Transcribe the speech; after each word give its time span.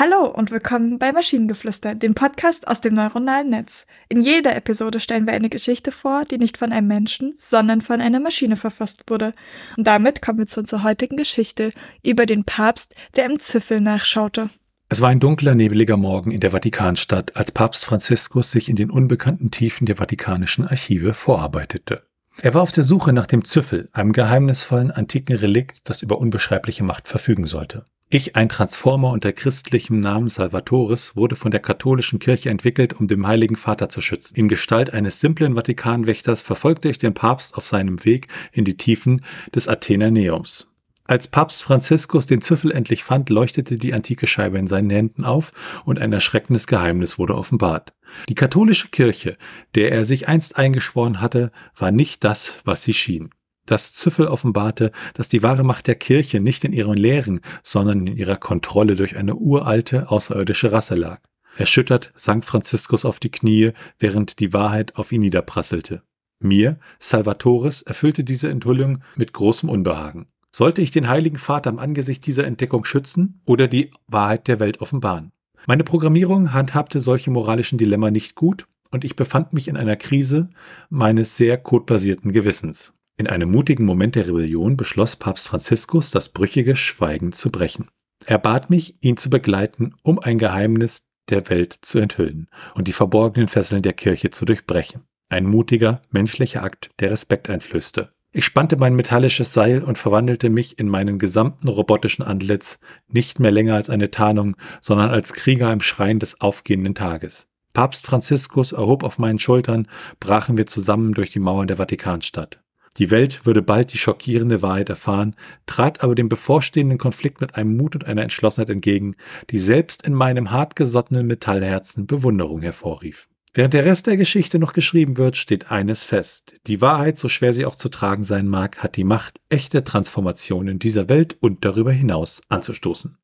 Hallo 0.00 0.26
und 0.26 0.52
willkommen 0.52 1.00
bei 1.00 1.10
Maschinengeflüster, 1.10 1.96
dem 1.96 2.14
Podcast 2.14 2.68
aus 2.68 2.80
dem 2.80 2.94
neuronalen 2.94 3.48
Netz. 3.48 3.84
In 4.08 4.20
jeder 4.20 4.54
Episode 4.54 5.00
stellen 5.00 5.26
wir 5.26 5.34
eine 5.34 5.48
Geschichte 5.48 5.90
vor, 5.90 6.24
die 6.24 6.38
nicht 6.38 6.56
von 6.56 6.70
einem 6.70 6.86
Menschen, 6.86 7.34
sondern 7.36 7.80
von 7.80 8.00
einer 8.00 8.20
Maschine 8.20 8.54
verfasst 8.54 9.10
wurde. 9.10 9.32
Und 9.76 9.88
damit 9.88 10.22
kommen 10.22 10.38
wir 10.38 10.46
zu 10.46 10.60
unserer 10.60 10.84
heutigen 10.84 11.16
Geschichte 11.16 11.72
über 12.04 12.26
den 12.26 12.44
Papst, 12.44 12.94
der 13.16 13.26
im 13.26 13.40
Züffel 13.40 13.80
nachschaute. 13.80 14.50
Es 14.88 15.00
war 15.00 15.08
ein 15.08 15.18
dunkler, 15.18 15.56
nebeliger 15.56 15.96
Morgen 15.96 16.30
in 16.30 16.38
der 16.38 16.52
Vatikanstadt, 16.52 17.34
als 17.36 17.50
Papst 17.50 17.84
Franziskus 17.84 18.52
sich 18.52 18.68
in 18.68 18.76
den 18.76 18.92
unbekannten 18.92 19.50
Tiefen 19.50 19.84
der 19.84 19.96
vatikanischen 19.96 20.64
Archive 20.64 21.12
vorarbeitete. 21.12 22.04
Er 22.40 22.54
war 22.54 22.62
auf 22.62 22.70
der 22.70 22.84
Suche 22.84 23.12
nach 23.12 23.26
dem 23.26 23.44
Züffel, 23.44 23.88
einem 23.92 24.12
geheimnisvollen 24.12 24.92
antiken 24.92 25.34
Relikt, 25.34 25.88
das 25.88 26.02
über 26.02 26.18
unbeschreibliche 26.18 26.84
Macht 26.84 27.08
verfügen 27.08 27.46
sollte. 27.46 27.84
Ich, 28.10 28.36
ein 28.36 28.48
Transformer 28.48 29.10
unter 29.10 29.34
christlichem 29.34 30.00
Namen 30.00 30.28
Salvatoris, 30.28 31.14
wurde 31.14 31.36
von 31.36 31.50
der 31.50 31.60
katholischen 31.60 32.18
Kirche 32.18 32.48
entwickelt, 32.48 32.98
um 32.98 33.06
den 33.06 33.26
Heiligen 33.26 33.56
Vater 33.56 33.90
zu 33.90 34.00
schützen. 34.00 34.34
In 34.34 34.48
Gestalt 34.48 34.94
eines 34.94 35.20
simplen 35.20 35.56
Vatikanwächters 35.56 36.40
verfolgte 36.40 36.88
ich 36.88 36.96
den 36.96 37.12
Papst 37.12 37.54
auf 37.58 37.66
seinem 37.66 38.02
Weg 38.06 38.28
in 38.50 38.64
die 38.64 38.78
Tiefen 38.78 39.20
des 39.54 39.68
Athenaeums. 39.68 40.68
Als 41.04 41.28
Papst 41.28 41.62
Franziskus 41.62 42.26
den 42.26 42.40
Züffel 42.40 42.72
endlich 42.72 43.04
fand, 43.04 43.28
leuchtete 43.28 43.76
die 43.76 43.92
antike 43.92 44.26
Scheibe 44.26 44.58
in 44.58 44.68
seinen 44.68 44.88
Händen 44.88 45.26
auf 45.26 45.52
und 45.84 45.98
ein 45.98 46.12
erschreckendes 46.14 46.66
Geheimnis 46.66 47.18
wurde 47.18 47.34
offenbart. 47.34 47.92
Die 48.30 48.34
katholische 48.34 48.88
Kirche, 48.88 49.36
der 49.74 49.92
er 49.92 50.06
sich 50.06 50.28
einst 50.28 50.56
eingeschworen 50.56 51.20
hatte, 51.20 51.52
war 51.76 51.90
nicht 51.90 52.24
das, 52.24 52.56
was 52.64 52.84
sie 52.84 52.94
schien. 52.94 53.28
Das 53.68 53.92
Züffel 53.92 54.26
offenbarte, 54.26 54.92
dass 55.12 55.28
die 55.28 55.42
wahre 55.42 55.62
Macht 55.62 55.88
der 55.88 55.94
Kirche 55.94 56.40
nicht 56.40 56.64
in 56.64 56.72
ihren 56.72 56.96
Lehren, 56.96 57.40
sondern 57.62 58.06
in 58.06 58.16
ihrer 58.16 58.36
Kontrolle 58.36 58.96
durch 58.96 59.18
eine 59.18 59.34
uralte, 59.34 60.10
außerirdische 60.10 60.72
Rasse 60.72 60.94
lag. 60.94 61.20
Erschüttert 61.54 62.10
sank 62.16 62.46
Franziskus 62.46 63.04
auf 63.04 63.20
die 63.20 63.30
Knie, 63.30 63.72
während 63.98 64.40
die 64.40 64.54
Wahrheit 64.54 64.96
auf 64.96 65.12
ihn 65.12 65.20
niederprasselte. 65.20 66.02
Mir, 66.40 66.78
Salvatoris, 66.98 67.82
erfüllte 67.82 68.24
diese 68.24 68.48
Enthüllung 68.48 69.02
mit 69.16 69.34
großem 69.34 69.68
Unbehagen. 69.68 70.26
Sollte 70.50 70.80
ich 70.80 70.90
den 70.90 71.08
Heiligen 71.08 71.36
Vater 71.36 71.68
am 71.68 71.78
Angesicht 71.78 72.24
dieser 72.24 72.46
Entdeckung 72.46 72.86
schützen 72.86 73.42
oder 73.44 73.68
die 73.68 73.90
Wahrheit 74.06 74.48
der 74.48 74.60
Welt 74.60 74.80
offenbaren? 74.80 75.30
Meine 75.66 75.84
Programmierung 75.84 76.54
handhabte 76.54 77.00
solche 77.00 77.30
moralischen 77.30 77.76
Dilemma 77.76 78.10
nicht 78.10 78.34
gut 78.34 78.66
und 78.90 79.04
ich 79.04 79.14
befand 79.14 79.52
mich 79.52 79.68
in 79.68 79.76
einer 79.76 79.96
Krise 79.96 80.48
meines 80.88 81.36
sehr 81.36 81.58
codebasierten 81.58 82.32
Gewissens. 82.32 82.94
In 83.20 83.26
einem 83.26 83.50
mutigen 83.50 83.84
Moment 83.84 84.14
der 84.14 84.28
Rebellion 84.28 84.76
beschloss 84.76 85.16
Papst 85.16 85.48
Franziskus, 85.48 86.12
das 86.12 86.28
brüchige 86.28 86.76
Schweigen 86.76 87.32
zu 87.32 87.50
brechen. 87.50 87.88
Er 88.24 88.38
bat 88.38 88.70
mich, 88.70 88.94
ihn 89.00 89.16
zu 89.16 89.28
begleiten, 89.28 89.96
um 90.04 90.20
ein 90.20 90.38
Geheimnis 90.38 91.08
der 91.28 91.48
Welt 91.48 91.76
zu 91.82 91.98
enthüllen 91.98 92.48
und 92.76 92.86
die 92.86 92.92
verborgenen 92.92 93.48
Fesseln 93.48 93.82
der 93.82 93.92
Kirche 93.92 94.30
zu 94.30 94.44
durchbrechen. 94.44 95.02
Ein 95.30 95.46
mutiger, 95.46 96.00
menschlicher 96.12 96.62
Akt, 96.62 96.90
der 97.00 97.10
Respekt 97.10 97.50
einflößte. 97.50 98.12
Ich 98.30 98.44
spannte 98.44 98.76
mein 98.76 98.94
metallisches 98.94 99.52
Seil 99.52 99.82
und 99.82 99.98
verwandelte 99.98 100.48
mich 100.48 100.78
in 100.78 100.86
meinen 100.86 101.18
gesamten 101.18 101.66
robotischen 101.66 102.22
Antlitz 102.22 102.78
nicht 103.08 103.40
mehr 103.40 103.50
länger 103.50 103.74
als 103.74 103.90
eine 103.90 104.12
Tarnung, 104.12 104.56
sondern 104.80 105.10
als 105.10 105.32
Krieger 105.32 105.72
im 105.72 105.80
Schrein 105.80 106.20
des 106.20 106.40
aufgehenden 106.40 106.94
Tages. 106.94 107.48
Papst 107.74 108.06
Franziskus 108.06 108.70
erhob 108.70 109.02
auf 109.02 109.18
meinen 109.18 109.40
Schultern, 109.40 109.88
brachen 110.20 110.56
wir 110.56 110.68
zusammen 110.68 111.14
durch 111.14 111.30
die 111.30 111.40
Mauern 111.40 111.66
der 111.66 111.78
Vatikanstadt. 111.78 112.60
Die 112.96 113.10
Welt 113.10 113.46
würde 113.46 113.62
bald 113.62 113.92
die 113.92 113.98
schockierende 113.98 114.62
Wahrheit 114.62 114.88
erfahren, 114.88 115.36
trat 115.66 116.02
aber 116.02 116.14
dem 116.14 116.28
bevorstehenden 116.28 116.98
Konflikt 116.98 117.40
mit 117.40 117.54
einem 117.56 117.76
Mut 117.76 117.94
und 117.94 118.06
einer 118.06 118.22
Entschlossenheit 118.22 118.70
entgegen, 118.70 119.14
die 119.50 119.58
selbst 119.58 120.06
in 120.06 120.14
meinem 120.14 120.50
hartgesottenen 120.50 121.26
Metallherzen 121.26 122.06
Bewunderung 122.06 122.62
hervorrief. 122.62 123.28
Während 123.54 123.74
der 123.74 123.84
Rest 123.84 124.06
der 124.06 124.16
Geschichte 124.16 124.58
noch 124.58 124.72
geschrieben 124.72 125.16
wird, 125.16 125.36
steht 125.36 125.70
eines 125.70 126.04
fest. 126.04 126.54
Die 126.66 126.80
Wahrheit, 126.80 127.18
so 127.18 127.28
schwer 127.28 127.52
sie 127.52 127.66
auch 127.66 127.76
zu 127.76 127.88
tragen 127.88 128.22
sein 128.22 128.46
mag, 128.46 128.82
hat 128.82 128.96
die 128.96 129.04
Macht, 129.04 129.40
echte 129.48 129.84
Transformationen 129.84 130.74
in 130.74 130.78
dieser 130.78 131.08
Welt 131.08 131.36
und 131.40 131.64
darüber 131.64 131.90
hinaus 131.90 132.40
anzustoßen. 132.48 133.16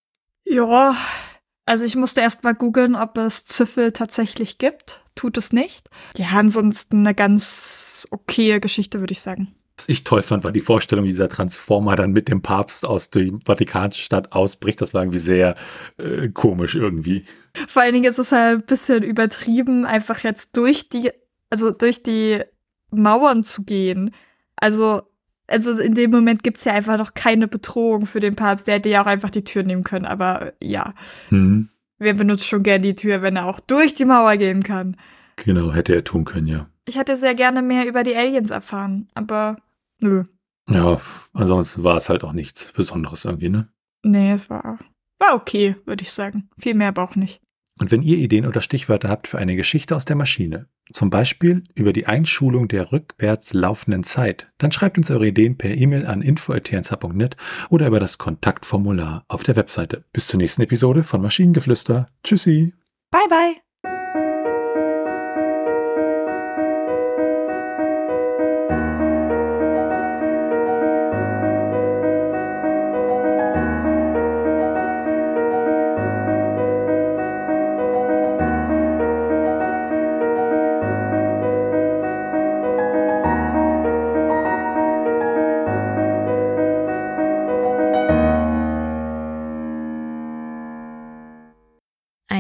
Ja, 0.45 0.97
also 1.67 1.85
ich 1.85 1.97
musste 1.97 2.21
erst 2.21 2.43
mal 2.43 2.55
googeln, 2.55 2.95
ob 2.95 3.17
es 3.17 3.45
Züffel 3.45 3.93
tatsächlich 3.93 4.59
gibt. 4.59 5.03
Tut 5.15 5.37
es 5.37 5.53
nicht. 5.53 5.89
Ja, 6.17 6.27
ansonsten 6.35 7.07
eine 7.07 7.15
ganz 7.15 7.84
okaye 8.11 8.61
Geschichte, 8.61 9.01
würde 9.01 9.13
ich 9.13 9.21
sagen. 9.21 9.55
Was 9.77 9.89
ich 9.89 10.05
toll 10.05 10.23
fand, 10.23 10.45
war 10.45 10.53
die 10.53 10.61
Vorstellung, 10.61 11.05
wie 11.05 11.09
dieser 11.09 11.29
Transformer 11.29 11.97
dann 11.97 12.13
mit 12.13 12.29
dem 12.29 12.43
Papst 12.43 12.87
aus 12.87 13.11
der 13.11 13.33
Vatikanstadt 13.45 14.33
ausbricht. 14.33 14.81
Das 14.81 14.95
war 14.95 15.03
irgendwie 15.03 15.19
sehr 15.19 15.57
äh, 15.99 16.29
komisch 16.29 16.77
irgendwie. 16.77 17.25
Vor 17.67 17.83
allen 17.83 17.95
Dingen 17.95 18.09
ist 18.09 18.21
es 18.21 18.31
halt 18.31 18.61
ein 18.61 18.67
bisschen 18.67 19.03
übertrieben, 19.03 19.85
einfach 19.85 20.21
jetzt 20.21 20.57
durch 20.57 20.89
die, 20.91 21.11
also 21.51 21.73
durch 21.73 22.05
die 22.05 22.41
Mauern 22.93 23.43
zu 23.43 23.65
gehen. 23.65 24.15
Also, 24.55 25.03
also 25.49 25.81
in 25.81 25.95
dem 25.95 26.13
Moment 26.13 26.45
gibt's 26.45 26.65
ja 26.65 26.73
einfach 26.73 26.97
noch 26.97 27.15
keine 27.15 27.49
Bedrohung 27.49 28.07
für 28.07 28.21
den 28.21 28.37
Papst. 28.37 28.69
Der 28.69 28.77
hätte 28.77 28.91
ja 28.91 29.03
auch 29.03 29.07
einfach 29.07 29.31
die 29.31 29.43
Tür 29.43 29.65
nehmen 29.65 29.83
können, 29.83 30.07
aber 30.07 30.53
ja. 30.63 30.95
Hm. 31.31 31.69
Wer 31.99 32.15
benutzt 32.15 32.47
schon 32.47 32.63
gern 32.63 32.83
die 32.83 32.95
Tür, 32.95 33.23
wenn 33.23 33.37
er 33.37 33.47
auch 33.47 33.59
durch 33.59 33.95
die 33.95 34.05
Mauer 34.05 34.37
gehen 34.37 34.63
kann? 34.63 34.97
Genau, 35.37 35.73
hätte 35.73 35.95
er 35.95 36.05
tun 36.05 36.25
können, 36.25 36.47
ja. 36.47 36.69
Ich 36.87 36.97
hätte 36.97 37.17
sehr 37.17 37.35
gerne 37.35 37.63
mehr 37.63 37.87
über 37.87 38.03
die 38.03 38.15
Aliens 38.15 38.51
erfahren, 38.51 39.09
aber 39.15 39.57
nö. 40.01 40.25
Ja, 40.69 41.01
ansonsten 41.33 41.85
war 41.85 41.97
es 41.97 42.09
halt 42.09 42.25
auch 42.25 42.33
nichts 42.33 42.73
Besonderes 42.73 43.25
irgendwie, 43.25 43.51
ne? 43.51 43.69
Nee, 44.03 44.33
es 44.33 44.51
war, 44.51 44.79
war 45.19 45.35
okay, 45.35 45.77
würde 45.85 46.03
ich 46.03 46.13
sagen. 46.13 46.49
Viel 46.59 46.75
mehr 46.75 46.89
aber 46.89 47.03
auch 47.05 47.17
nicht. 47.17 47.41
Und 47.79 47.91
wenn 47.91 48.03
ihr 48.03 48.19
Ideen 48.19 48.47
oder 48.47 48.61
Stichwörter 48.61 49.09
habt 49.09 49.27
für 49.27 49.39
eine 49.39 49.57
Geschichte 49.57 49.97
aus 49.97 50.05
der 50.05 50.15
Maschine, 50.15 50.69
zum 50.93 51.11
Beispiel 51.11 51.65
über 51.75 51.93
die 51.93 52.07
Einschulung 52.07 52.69
der 52.69 52.93
rückwärts 52.93 53.53
laufenden 53.53 54.05
Zeit, 54.05 54.53
dann 54.59 54.71
schreibt 54.71 54.97
uns 54.97 55.11
eure 55.11 55.27
Ideen 55.27 55.59
per 55.59 55.75
E-Mail 55.75 56.07
an 56.07 56.23
info.tnsh.net 56.23 57.37
oder 57.71 57.89
über 57.89 57.99
das 57.99 58.19
Kontaktformular 58.19 59.25
auf 59.29 59.43
der 59.43 59.57
Webseite. 59.57 60.05
Bis 60.13 60.29
zur 60.29 60.39
nächsten 60.39 60.63
Episode 60.63 61.03
von 61.03 61.21
Maschinengeflüster. 61.21 62.09
Tschüssi. 62.23 62.75
Bye 63.11 63.29
bye. 63.29 63.64